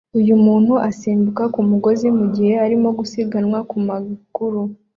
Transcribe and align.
Uyu 0.19 0.35
muntu 0.45 0.73
asimbuka 0.89 1.43
kumusozi 1.53 2.07
mugihe 2.17 2.53
arimo 2.65 2.89
gusiganwa 2.97 3.59
ku 3.69 3.77
maguru 3.87 4.61